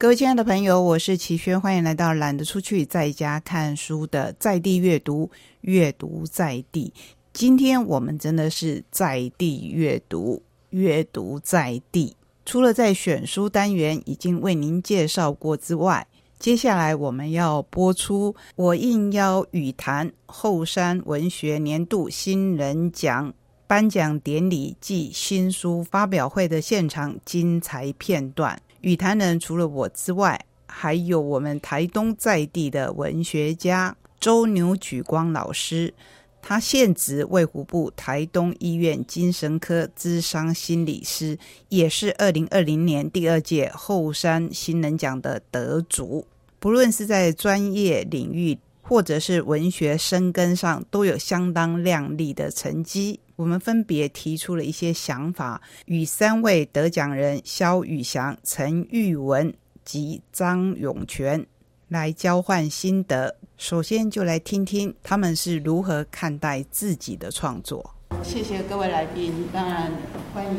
[0.00, 5.28] 各位亲爱的朋友，我是齐轩，欢迎来到懒得出去在家看书的在地阅读，
[5.62, 6.92] 阅读在地。
[7.32, 10.40] 今天我们真的是在地阅读，
[10.70, 12.14] 阅读在地。
[12.46, 16.06] 除了在选书单元已经为您介绍过之外，
[16.38, 23.34] 接下来我们要播出我应邀语谈后山文学年度新人奖
[23.66, 28.62] 颁奖典礼暨新书发表会的现场精彩片段。
[28.80, 35.92] 语坛人除了我之外，还有我们台东在地的文学家周牛举光老师。
[36.40, 41.36] 他现职卫福部台东医院精神科咨商心理师，
[41.68, 46.26] 也是二零二零年第二届后山新人奖的得主。
[46.60, 53.20] 不论是在专业领域，或者是文学生根上，都有相当亮丽的成绩。
[53.38, 61.46] 我们分别提出了一些想法，与三位得奖人肖宇翔、陈玉文及张永全
[61.86, 63.36] 来交换心得。
[63.56, 67.94] 首先，就来听听他们是如何看待自己的创作。
[68.24, 69.92] 谢谢各位来宾，当然
[70.34, 70.58] 欢迎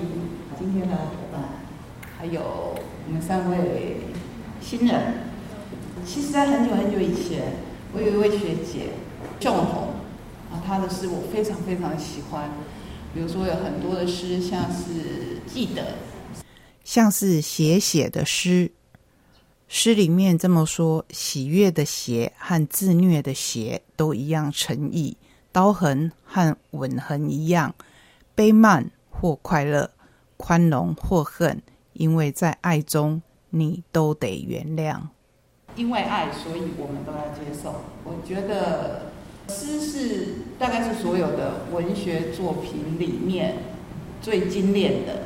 [0.58, 1.42] 今天的伙伴，
[2.18, 3.98] 还有我们三位
[4.62, 5.16] 新人。
[6.06, 7.56] 其实，在很久很久以前，
[7.92, 8.92] 我有一位学姐，
[9.38, 9.89] 仲红
[10.70, 12.48] 啊，她的诗我非常非常喜欢。
[13.12, 15.96] 比如说，有很多的诗，像是记得，
[16.84, 18.72] 像是写写的诗。
[19.68, 25.18] 诗里面这么说：喜悦的写和自虐的写都一样诚意，
[25.52, 27.74] 刀痕和吻痕一样，
[28.36, 29.90] 悲慢或快乐，
[30.38, 35.00] 宽容或恨，因为在爱中，你都得原谅。
[35.76, 37.82] 因为爱，所以我们都要接受。
[38.04, 39.09] 我觉得。
[39.50, 40.28] 诗是
[40.60, 43.56] 大概是所有的文学作品里面
[44.22, 45.24] 最精炼的，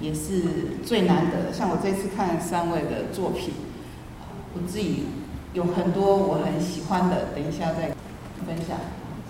[0.00, 0.42] 也是
[0.84, 1.52] 最难得的。
[1.52, 3.54] 像我这次看三位的作品，
[4.54, 5.04] 我自己
[5.54, 7.94] 有很多我很喜欢的，等一下再
[8.44, 8.76] 分享。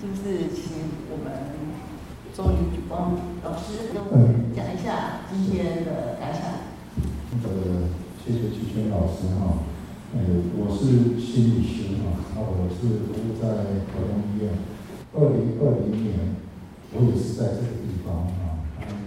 [0.00, 1.30] 是不是请我们
[2.34, 6.42] 周宇举光老师跟我们讲一下今天的感想？
[7.44, 7.88] 呃，
[8.24, 9.69] 谢谢齐轩老师哈。
[10.12, 10.18] 呃，
[10.58, 14.58] 我是心理师嘛，那我是服务在台东医院。
[15.14, 16.34] 二零二零年，
[16.90, 18.58] 我也是在这个地方啊，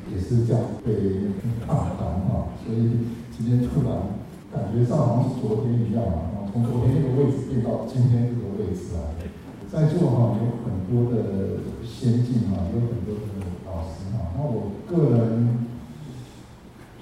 [0.08, 1.28] 也是这样被
[1.68, 4.16] 踏谈啊，所以今天突然
[4.48, 9.28] 感觉上好像是昨天一样啊，从昨天那个位置变到今天这个位置来。
[9.68, 15.68] 在座哈有很多的先进啊，有很多的老师啊，那我个人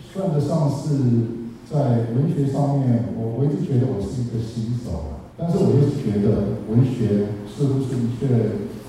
[0.02, 1.41] 算得上是。
[1.72, 8.28] 在文学上面，我我一直觉得我是一个新手啊，但是我一直觉得文学是不是一确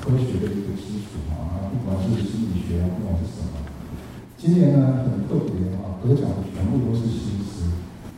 [0.02, 1.70] 科学的一个基础啊？
[1.70, 3.54] 不管是心理学啊，不管是什么。
[4.34, 7.70] 今年呢很特别啊，得奖的全部都是新诗。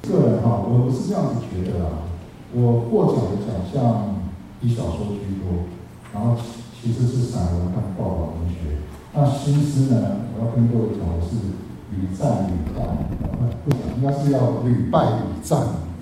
[0.08, 2.08] 个人哈，我我是这样子觉得啊，
[2.56, 4.16] 我获奖的奖项
[4.64, 5.68] 以小说居多，
[6.14, 6.40] 然后
[6.72, 8.80] 其实是散文和报道文学。
[9.12, 11.63] 那新诗呢，我要跟各位讲的是。
[12.00, 12.82] 屡战屡败，
[13.64, 15.58] 不讲，应该是要屡败屡战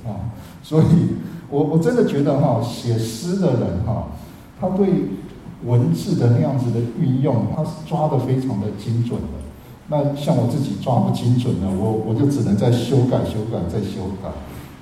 [0.07, 0.33] 啊！
[0.63, 1.17] 所以，
[1.51, 4.09] 我我真的觉得哈，写诗的人哈，
[4.61, 4.89] 他对
[5.65, 9.27] 文字的那样子的运用，他是抓的非常的精准的。
[9.89, 14.31] 那像我自己抓不精准呢，我我就只能再修改、修改、再修改。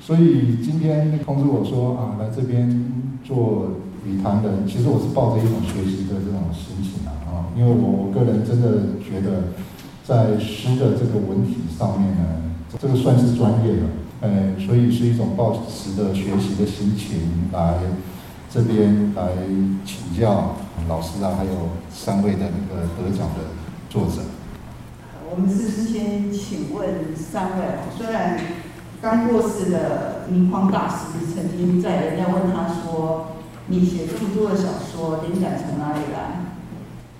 [0.00, 2.92] 所以今天通知我说啊，来这边
[3.24, 3.72] 做
[4.06, 9.44] 语坛的，其实我是抱着一种学习的这种心情，啊，因为我我个人真的觉得。
[10.10, 12.24] 在诗的这个文体上面呢，
[12.80, 13.82] 这个算是专业的，
[14.22, 17.74] 呃，所以是一种抱持的学习的心情来
[18.52, 19.28] 这边来
[19.86, 20.56] 请教
[20.88, 21.52] 老师啊，还有
[21.88, 23.54] 三位的那个得奖的
[23.88, 24.22] 作者。
[25.30, 27.66] 我们是先请问三位，
[27.96, 28.36] 虽然
[29.00, 33.36] 刚过世的明匡大师曾经在人家问他说
[33.70, 36.50] ：“你写这么多的小说，灵感从哪里来？”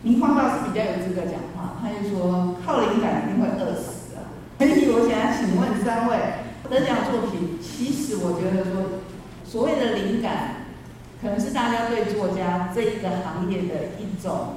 [0.02, 1.70] 明匡大师比较有资格讲话。
[1.82, 4.28] 他就说靠灵感一定会饿死啊！
[4.58, 6.16] 所以我想要请问三位
[6.68, 9.00] 得奖作品，其实我觉得说
[9.44, 10.66] 所谓的灵感，
[11.20, 14.56] 可能是大家对作家这一个行业的一种，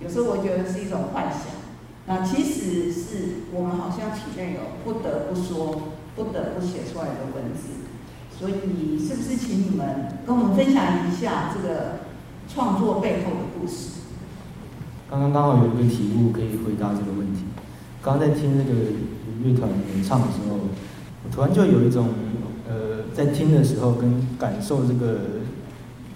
[0.00, 1.56] 有时候我觉得是一种幻想。
[2.06, 7.84] 那其实是我们好像体内有不得不说、不得不写出来的文字。
[8.38, 12.00] 所以是不是请你们跟我们分享一下这个
[12.46, 14.02] 创作背后的故事？
[15.08, 17.44] 刚刚刚好有一个题目可以回答这个问题。
[18.02, 18.72] 刚刚在听那个
[19.42, 22.08] 乐团演唱的时候，我突然就有一种，
[22.68, 25.18] 呃，在听的时候跟感受这个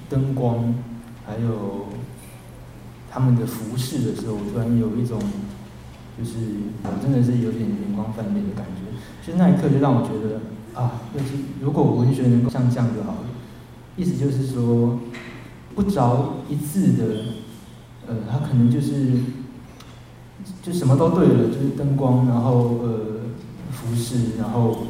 [0.08, 0.74] 灯光，
[1.26, 1.86] 还有
[3.10, 5.18] 他们的服饰的时候，我突然有一种，
[6.18, 6.38] 就是
[6.82, 8.90] 我真的是有点眼光泛泪的感觉。
[9.24, 10.40] 其实那一刻就让我觉得，
[10.80, 13.18] 啊，尤其如果文学能够像这样就好了。
[13.96, 14.98] 意思就是说，
[15.74, 17.04] 不着一字的，
[18.08, 19.20] 呃，他可能就是
[20.62, 22.90] 就什么都对了，就是灯光，然后呃
[23.72, 24.86] 服饰，然后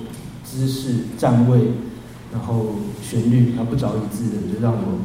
[0.50, 1.60] 姿势、站位，
[2.32, 4.98] 然后旋律，它不着一字的，就让我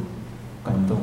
[0.64, 0.96] 感动。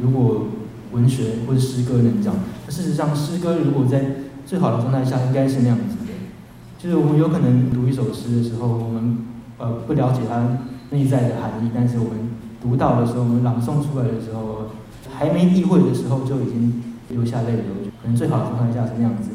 [0.00, 0.46] 如果
[0.92, 2.34] 文学或者诗歌能讲，
[2.66, 4.16] 那事实上诗歌如果在
[4.46, 6.12] 最好的状态下，应该是那样子的，
[6.78, 9.18] 就是我们有可能读一首诗的时候，我们
[9.58, 10.58] 呃不了解它
[10.90, 12.30] 内在的含义，但是我们
[12.62, 14.70] 读到的时候，我们朗诵出来的时候，
[15.12, 17.62] 还没意会的时候就已经流下泪了。
[18.02, 19.29] 可能最好的状态下是那样子。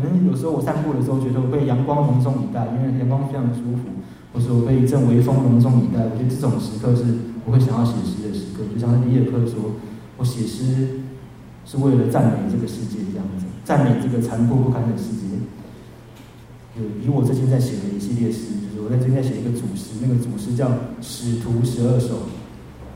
[0.00, 3.90] 可能有时候我散步的时候，觉得我被阳光隆重以待，因为阳光非常舒服，
[4.32, 6.04] 或者我被一阵微风隆重以待。
[6.04, 7.04] 我觉得这种时刻是
[7.44, 8.62] 我会想要写诗的时刻。
[8.72, 9.76] 就像李尔克说，
[10.16, 11.00] 我写诗
[11.66, 15.26] 是为了赞美这个世界这样子，赞美这个残破不堪的世界。
[16.78, 20.68] 有以我最近在写的一系列诗，就是我在最近在写一个组诗，那个组诗叫
[21.00, 22.14] 《使徒十二首》，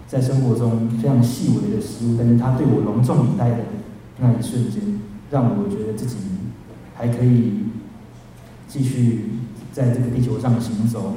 [0.07, 3.59] 在生活中非常细微的事物，但是它对我隆重以待的
[4.21, 4.81] 那一瞬间，
[5.31, 6.17] 让我觉得自己
[6.95, 7.53] 还可以
[8.69, 9.27] 继续
[9.73, 11.15] 在这个地球上行走。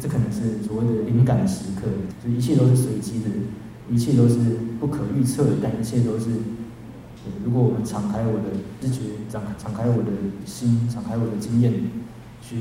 [0.00, 1.88] 这可能是所谓的灵感时刻，
[2.22, 3.30] 就一切都是随机的，
[3.90, 4.38] 一切都是
[4.78, 6.26] 不可预测的，但一切都是。
[7.44, 9.00] 如果我们敞开我的知觉，
[9.30, 10.10] 敞敞开我的
[10.46, 11.72] 心，敞开我的经验，
[12.40, 12.56] 去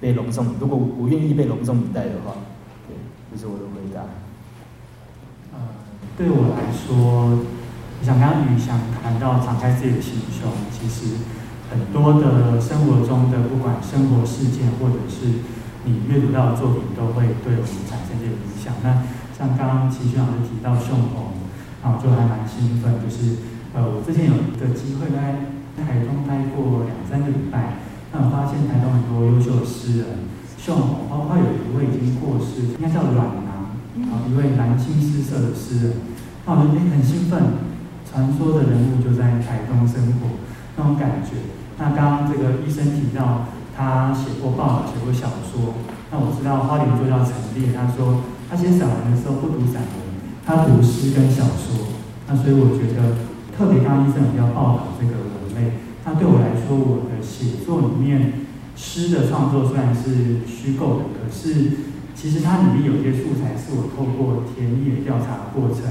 [0.00, 2.34] 被隆重，如果我愿意被隆重以待的话，
[2.86, 2.94] 对，
[3.32, 4.02] 这是我的回答。
[5.54, 5.58] 呃，
[6.16, 7.42] 对我来说，
[7.98, 11.16] 我想刚刚宇翔谈到敞开自己的心胸，其实
[11.70, 15.42] 很多的生活中的不管生活事件，或者是
[15.84, 18.74] 你阅读到的作品，都会对我们产生这个影响。
[18.82, 19.02] 那
[19.36, 21.34] 像刚刚齐轩老师提到宋红，
[21.82, 23.54] 啊，就还蛮兴奋，就是。
[23.76, 27.76] 呃，我之前有一个机会在台中待过两三个礼拜，
[28.08, 30.24] 那我发现台中很多优秀的诗人，
[30.56, 33.76] 秀红，包括有一位已经过世，应该叫阮囊，
[34.08, 35.92] 啊，一位南青诗社的诗人，
[36.46, 37.36] 那我就很兴奋，
[38.08, 40.40] 传说的人物就在台中生活，
[40.80, 41.36] 那种感觉。
[41.78, 43.46] 那刚刚这个医生提到
[43.76, 45.74] 他写过报道，写过小说，
[46.10, 50.00] 那我知道花莲作家陈列，他说他写散文的时候不读散文，
[50.44, 51.92] 他读诗跟小说，
[52.28, 53.36] 那所以我觉得。
[53.56, 58.44] 特别刚刚医生比较报道这个文类，那对我来说，我的写作里面
[58.76, 65.88] 诗的创作虽然是虚构的，可是其实它里面有些素材是我透过田野调查过程，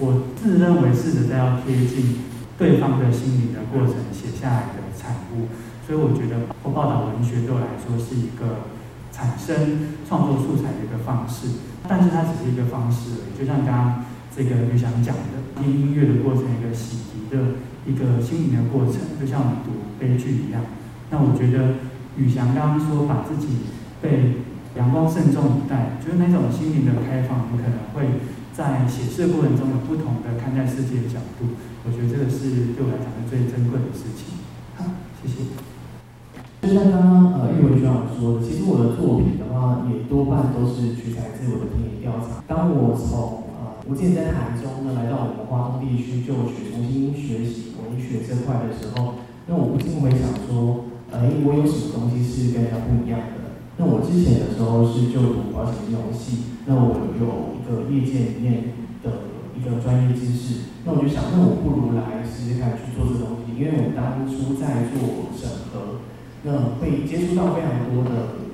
[0.00, 5.48] 我自认为是的在要贴近对方的心灵的过程写下来的产物，
[5.86, 8.68] 所以我觉得或报道文学对我来说是一个
[9.10, 11.48] 产生创作素材的一个方式，
[11.88, 14.04] 但是它只是一个方式而已，就像刚刚。
[14.34, 20.62] 这个就想讲的听音乐的过程，一个洗涤的一个心灵的过程，就像我们读悲剧一样。
[21.10, 21.84] 那我觉得
[22.16, 23.68] 宇翔刚刚说把自己
[24.00, 24.40] 被
[24.74, 31.56] 阳光慎重以待，就是那种心灵的开放，你可能会在写诗过程中有不同的看待世界的角度。
[31.84, 34.38] 我觉得这个是对我来讲是最珍贵的事情。
[34.76, 34.84] 好，
[35.20, 35.50] 谢谢。
[36.62, 42.44] 就像刚刚呃玉文学长说的，其实我的作品的话，也多半都是取材自我的田野调查。
[42.46, 43.42] 当我从
[43.82, 49.18] 我之前在台中呢，来到我们华东地区就学，重新学习文学这块的时候，
[49.50, 53.58] 那我不禁会想说，哎，我有什么东西是跟人家不一样的？
[53.78, 66.02] 那我之前的时候是就读保险金融系，那我有个业界里面的一个专业知识，那我就想，那我不如来试试看去做这东西，因为我当初在做审核，
[66.42, 68.48] 那会接触到非常多的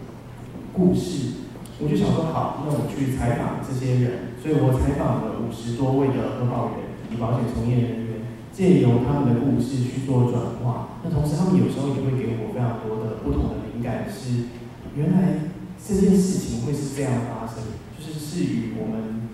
[0.73, 1.49] 故事。
[1.81, 10.99] 我就想说好，那我去采访这些人，所以我采访了五十多位的核保员以及保险从业人员，借由他们的故事去做转化。
[11.05, 14.51] 那同时，他们有时候也会给我非常多的不同的灵感，是
[14.99, 15.55] 原来
[15.87, 17.63] 这件事情会是这样发生，
[17.97, 19.29] 就是是与我们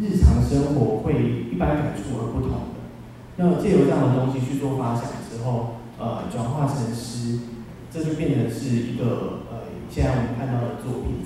[0.00, 2.82] 日常生活会一般感触而不同的。
[3.36, 7.40] 那借由这样的东西去做发展之后，呃，转化成诗，
[7.92, 11.24] 这就变成是一个呃，现在我们看到的作品。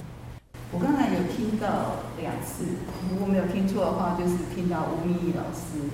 [0.72, 2.64] 我刚才有听到两次，
[3.10, 5.88] 如果没有听错的话，就是听到吴明义老师，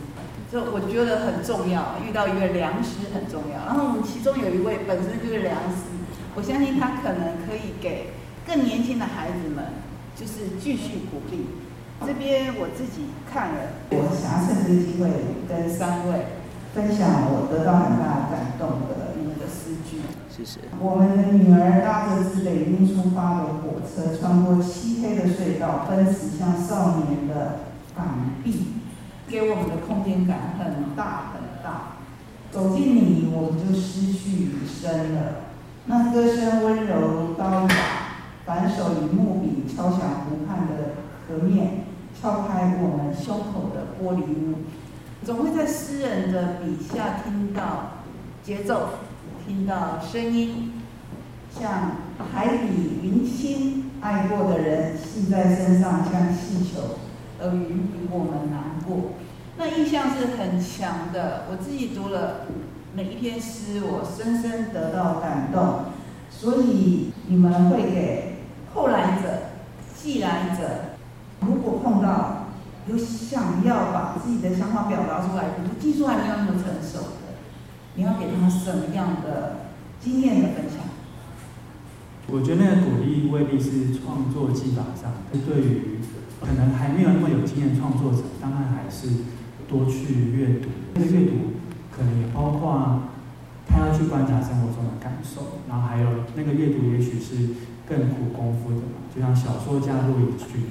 [0.50, 2.00] 这我觉得很重要。
[2.02, 3.66] 遇到一个良师很重要。
[3.66, 5.92] 然后我们其中有一位本身就是良师，
[6.34, 8.12] 我相信他可能可以给
[8.46, 9.64] 更年轻的孩子们，
[10.16, 11.46] 就是继续鼓励。
[12.04, 15.08] 这边我自己看了，我想要趁这个机会
[15.48, 16.26] 跟三位
[16.74, 20.02] 分享我得到很大感动的那个诗句。
[20.28, 20.58] 谢谢。
[20.80, 27.60] 我们的女儿拉着自北京出发的火车，穿过漆黑的隧道，奔驰向少年的
[27.94, 28.72] 港壁，
[29.28, 32.02] 给我们的空间感很大很大。
[32.50, 35.20] 走进你，我们就失去生了。
[35.86, 37.74] 那歌声温柔刀一把，
[38.44, 40.94] 反手以木笔敲响湖畔的
[41.28, 41.84] 河面，
[42.20, 44.58] 敲开我们胸口的玻璃屋。
[45.24, 48.02] 总会在诗人的笔下听到
[48.42, 48.88] 节奏，
[49.46, 50.72] 听到声音，
[51.56, 51.92] 像
[52.32, 56.98] 海底云轻，爱过的人系在身上像气球，
[57.40, 59.12] 而云比我们难过。
[59.56, 61.44] 那印象是很强的。
[61.50, 62.46] 我自己读了
[62.92, 65.84] 每一篇诗，我深深得到感动。
[66.30, 68.31] 所以你们会给
[68.74, 69.50] 后来者、
[69.94, 70.96] 寄来者，
[71.40, 72.46] 如果碰到
[72.88, 77.36] 有想要把自己的想法表达出来，可是技术还没有那么成熟的，
[77.94, 79.66] 你要给他什么样的
[80.00, 80.80] 经验的分享？
[82.28, 85.98] 我觉得那个鼓励未必是创作技法上，对于
[86.40, 89.08] 可能还没有那么有经验创作者，当然还是
[89.68, 90.68] 多去阅读。
[90.94, 91.60] 那个阅读
[91.90, 93.02] 可能也包括
[93.68, 97.54] 他要去观察生活中的感受，然后还有那个阅读也许是
[97.88, 99.04] 更苦功夫的嘛。
[99.14, 100.64] 就像小说家陆以君，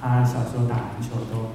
[0.00, 1.50] 他小时候打篮球都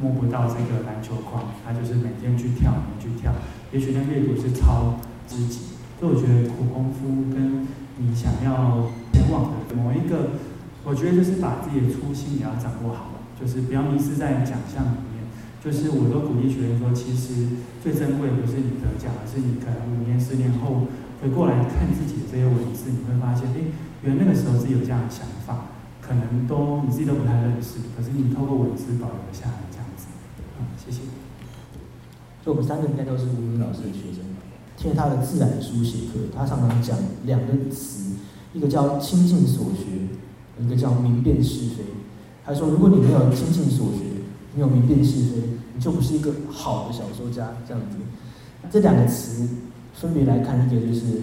[0.00, 3.32] 摸不到这个篮球框，他就是每天去跳，每天去跳。
[3.72, 4.94] 也许那阅读是超
[5.26, 7.66] 知己，所以我觉得苦功夫跟
[7.98, 10.38] 你想要前往的某一个，
[10.84, 15.26] 我觉得就是把自己的初心也要掌握好，就是不要迷失在奖项里面。
[15.58, 20.86] 就是我都鼓励学员说，其实最珍贵不是你得奖，而是你可能五年、十年后
[21.20, 23.66] 回过来看自己的这些文字，你会发现，哎，
[24.02, 25.66] 原来那个时候是有这样的想法，
[26.00, 30.06] 可能都你自己都不太认识，可是你透过文字保留下来这样子。
[30.58, 31.00] 嗯，谢谢。
[32.44, 34.24] 所以我们三个应该都是吴云老师的学生。
[34.76, 38.14] 听了他的自然书写课，他常常讲两个词，
[38.54, 41.82] 一个叫亲近所学，一个叫明辨是非。
[42.46, 44.04] 他说，如果你没有亲近所学，
[44.54, 45.42] 没有明辨是非，
[45.74, 47.48] 你就不是一个好的小说家。
[47.66, 47.96] 这样子，
[48.70, 49.48] 这两个词
[49.94, 51.22] 分别来看，一个就是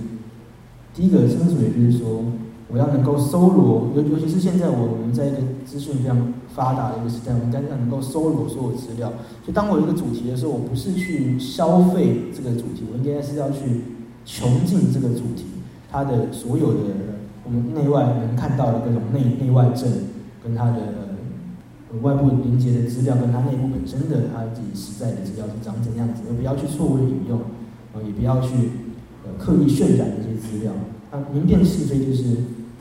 [0.94, 2.26] 第一个亲近所学，就是说
[2.68, 9.10] 我要能够搜罗，尤尤其是现在我们在一个资讯非常发达的一个时代，我们应该能够搜罗所有资料。
[9.44, 13.82] 所以，当我一个主题的时候，我不是去消费这个主题，我应该是要去
[14.26, 15.46] 穷尽这个主题，
[15.92, 16.80] 它的所有的
[17.44, 19.88] 我们内外能看到的各种内内外证，
[20.44, 20.82] 跟它的
[22.02, 27.40] 外部连接的资料，跟它内部本身的它自己实在的资料是长怎样子，而不要去错误引用，
[27.94, 28.50] 啊，也不要去
[29.24, 30.74] 呃刻意渲染这些资料。
[31.12, 32.24] 那明辨是非，就是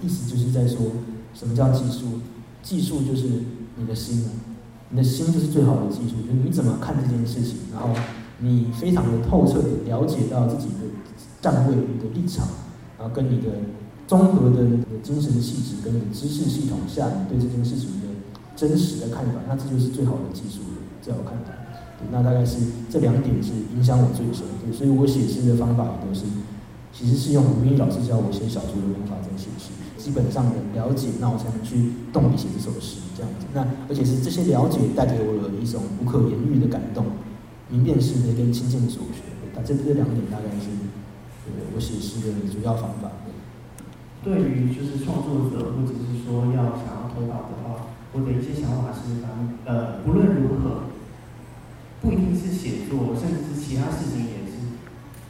[0.03, 0.87] 意思就是在说
[1.35, 2.21] 什么叫技术？
[2.63, 3.29] 技术就是
[3.77, 4.31] 你的心啊。
[4.91, 7.89] 你的心就是最好的技术，就是你怎么看这件事情，然后
[8.39, 10.87] 你非常的透彻的了解到自己的
[11.41, 12.47] 站位、你的立场，
[12.97, 13.51] 然后跟你的
[14.07, 18.07] 综合的你的精神气质跟你的知识系统下，你对这件事情的
[18.55, 21.59] 真实的看法，那这就是最好的技术了，在我看来。
[21.99, 22.59] 对，那大概是
[22.89, 26.23] 这两点是影响我最深，对，所以我写诗的方法也都是，
[26.93, 29.71] 其实是用吴英老师教我写小说的方法在写诗。
[30.05, 33.47] 基本上的了解，那我才能去动笔写这首诗，这样子。
[33.55, 37.07] 那而且是这些了解带给我了一种无可言喻的感动，
[37.71, 39.25] 明辨是非跟亲近所学。
[39.57, 40.69] 那这这两点大概是
[41.49, 43.09] 呃我写诗的主要方法。
[44.23, 49.33] 对于就是创作者或者是说要想要投稿的话，我的一些想法是，反
[49.65, 50.93] 呃，无论如何，
[52.03, 54.77] 不一定是写作，甚至是其他事情也是，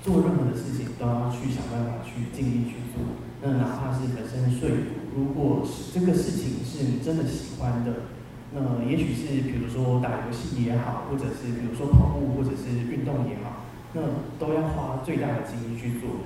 [0.02, 3.22] 做任何的事情都要去想办法去尽力去做。
[3.46, 8.08] 那哪怕是本身碎骨，如果是这个事情是你真的喜欢的，
[8.54, 14.00] 那也许是比如说打游戏也好，或者是比如说跑步或者是运动也好，那
[14.38, 16.24] 都要花最大的精力去做。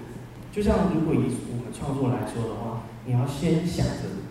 [0.52, 4.22] 就像如果以我们创作来说的话，你要先想着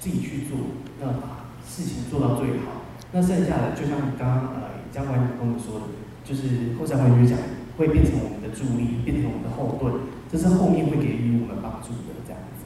[0.00, 0.56] 自己去做，
[1.00, 2.80] 那把事情做到最好。
[3.12, 5.86] 那剩下的就像刚刚呃江管长跟我说的，
[6.24, 7.38] 就是后山文学讲
[7.76, 9.92] 会变成我助力，变成我们的后盾，
[10.30, 12.64] 这是后面会给予我们帮助的这样子。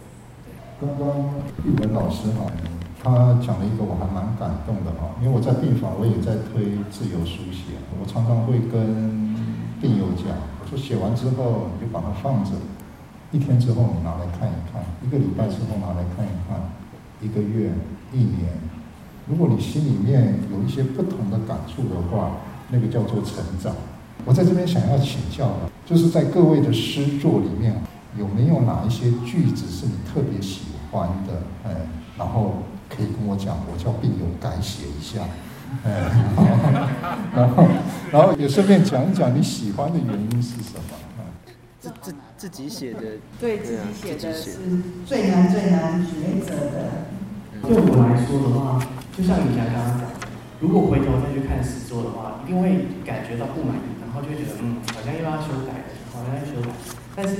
[0.78, 1.32] 刚刚
[1.64, 2.50] 玉文老师哈，
[3.02, 9.34] 他讲了一个我还蛮感动的哈，因为我在病房我也在推自由书写，我常常会跟
[9.80, 12.52] 病友讲，我说写完之后你就把它放着，
[13.32, 16.60] 一天之后你拿来看一看，一个礼拜之后拿来看一看，
[17.22, 17.72] 一个月、
[18.12, 18.52] 一年，
[19.26, 22.36] 如果你心里面有一些不同的感触的话，
[22.68, 23.74] 那个叫做成长。
[24.24, 27.74] 我在这边想要请教的，就是在各位的诗作里面。
[28.18, 31.34] 有没有哪一些句子是你特别喜欢的？
[31.66, 31.76] 哎，
[32.16, 35.20] 然后可以跟我讲，我叫病友改写一下。
[35.84, 36.10] 哎，
[37.36, 37.68] 然后，
[38.10, 40.96] 然后也顺便讲一讲你喜欢的原因是什么？
[41.78, 43.00] 自自自己写的，
[43.38, 44.60] 对自己写的是
[45.04, 46.88] 最难最难抉择的。
[47.68, 48.80] 对我来说的话，
[49.14, 50.08] 就像你刚刚讲，
[50.58, 56.72] 如果回头再去看诗作的话，一定会感觉到不满意，然后就觉得嗯，好像又要修改，好像要修改，
[57.14, 57.36] 但是。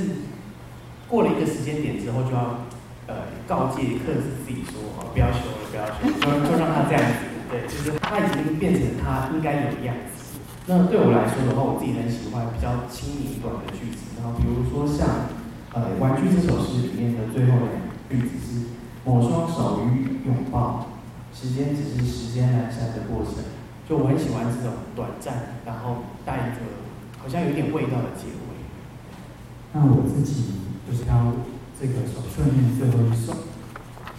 [1.08, 2.66] 过了一个时间点之后，就要
[3.06, 10.34] 呃告诫克制自己说哦不要修了不要修了，就让他这样子，对，就是他已经变成他应该有的样子。
[10.66, 15.30] 那对我来说的话，我自己很喜欢比较轻盈短的句子，然后比如说像
[15.70, 17.78] 呃《玩具》这首诗里面的最后两
[18.10, 20.90] 句子是某双手与拥抱，
[21.32, 23.46] 时间只是时间阑珊的过程。
[23.88, 26.66] 就我很喜欢这种短暂，然后带一个
[27.22, 28.58] 好像有点味道的结尾。
[29.72, 31.32] 那我自己就是挑
[31.78, 33.32] 这个手顺面最后一首，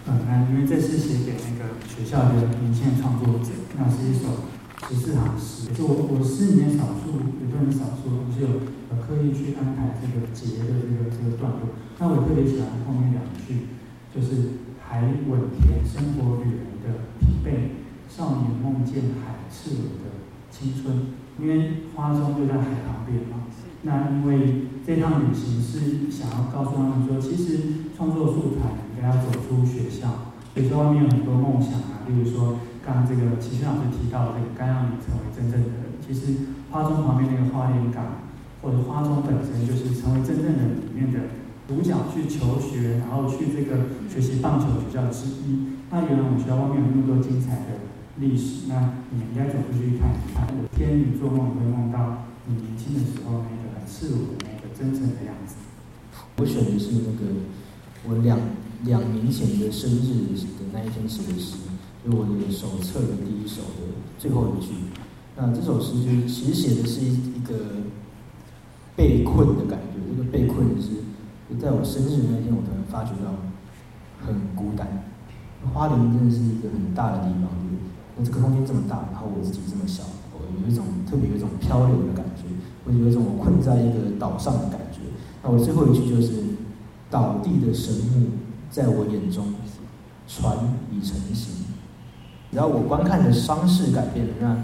[0.08, 4.48] 嗯，那因为这是写给那个学校的年轻创作者，那是一首
[4.88, 11.76] 十四行诗，就我我诗里面少数，也不能少数，我是有呃刻意去安排这个节的这个这个段落。
[12.00, 13.76] 那我特别喜欢后面两句，
[14.14, 17.74] 就是还吻甜生活旅人的疲惫，
[18.10, 23.46] 少年梦见海赤裸的青春，因为花中就在海旁边嘛。
[23.84, 36.02] 那因为这趟旅行是想要告诉他们说，其实创作素材应该要走出学校，比如说外面有很多梦想啊，例如说刚刚这个齐轩老师提到这个，该让你成为真正的人。
[36.02, 36.34] 其实
[36.72, 38.24] 花中旁边那个花莲港，
[38.62, 41.20] 或者花中本身就是成为真正的里面的
[41.68, 45.78] 主角去求学，然后去这个学习棒球学校之一。
[45.92, 47.86] 那原来我们学校外面有那么多精彩的
[48.20, 50.48] 历史，那你应该走出去看一看。
[50.48, 53.88] 我天你做梦会梦到你年轻的时候那个很。
[53.88, 55.56] 赤裸的那个真诚的样子。
[56.36, 57.34] 我选的是那个
[58.04, 58.38] 我两
[58.84, 61.56] 两年前的生日的那一天写的诗，
[62.04, 64.74] 就我的手册的第一首的最后一句。
[65.38, 67.56] 那这首诗就是其实写的是一个
[68.94, 70.04] 被困的感觉。
[70.12, 70.90] 这个被困是，
[71.58, 73.34] 在我生日那天，我突然发觉到
[74.20, 74.86] 很孤单。
[75.74, 77.50] 花莲真的是一个很大的地方，
[78.18, 82.44] 那这个空间这么大，然后我自己这么小，我有一种特别有一种漂流的感觉。
[82.84, 85.02] 我有一种我困在一个岛上的感觉。
[85.44, 86.42] 那我最后一句就是：
[87.10, 88.28] 倒地的神木，
[88.72, 89.54] 在我眼中，
[90.28, 90.58] 船
[90.90, 91.66] 已成型。
[92.50, 94.58] 然后我观看的方式改变了，那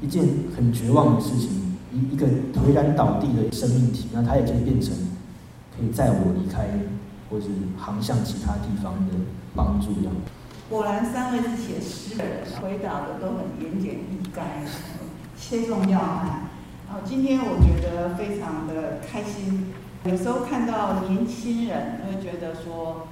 [0.00, 0.24] 一件
[0.56, 4.94] 很绝望的事情，一一个颓然倒地的生命体，那它也可以变成
[5.76, 6.66] 可以载我离开，
[7.28, 9.12] 或是航向其他地方的
[9.54, 10.12] 帮助一样。
[10.68, 14.40] 果然，三位是写诗的人，回答的都很言简意赅，
[15.38, 16.40] 切中要害。
[16.88, 19.72] 好，今天我觉得非常的开心。
[20.04, 23.06] 有时候看到年轻人，会觉得说，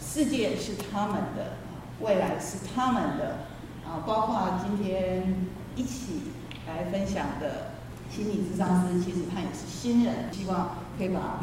[0.00, 1.58] 世界是他们的，
[2.00, 3.46] 未来是他们的。
[3.86, 6.32] 啊，包括今天一起
[6.66, 7.70] 来分享的
[8.10, 10.14] 心理智商师，其实他也是新人。
[10.32, 11.38] 希望可以把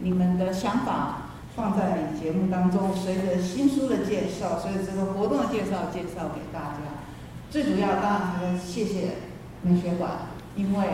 [0.00, 1.21] 你们的想法
[1.54, 6.78] 放在节目当中，随着新书的介绍，随着这个活动的介绍，介绍给大家。
[7.50, 9.16] 最主要当然还要谢谢
[9.62, 10.10] 美学馆。
[10.54, 10.86] 因为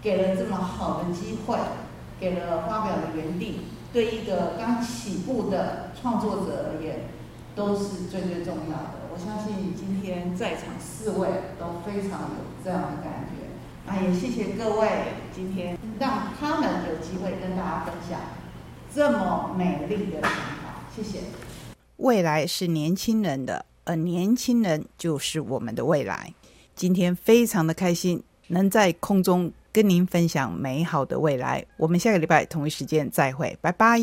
[0.00, 1.58] 给了这么好的机会，
[2.20, 7.00] 给了发表的园地，对一个刚起步的创作者而言，
[7.56, 9.10] 都是最最重要的。
[9.12, 11.28] 我相信今天在场四位
[11.58, 13.50] 都非常有这样的感觉。
[13.84, 14.88] 那也谢谢各位
[15.34, 18.20] 今天让他们有机会跟大家分享
[18.94, 20.80] 这么美丽的想法。
[20.94, 21.18] 谢谢。
[21.96, 26.32] 未来是年轻人的，而年轻人就是我们的未来。
[26.76, 28.22] 今天非常的开心。
[28.48, 33.98] 能在空中跟您分享美好的未来，我们下个礼拜同一时间再会，拜拜。